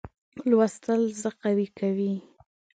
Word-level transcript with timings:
لوستل 0.49 1.01
زه 1.21 1.29
قوي 1.41 1.67
کوي. 1.79 2.13